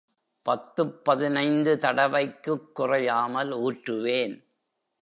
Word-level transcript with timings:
பத்துப் 0.45 1.05
பதினைந்து 1.05 1.77
தடவைக்குக் 1.77 2.75
குறையாமல் 2.75 3.51
ஊற்றுவேன். 3.51 4.39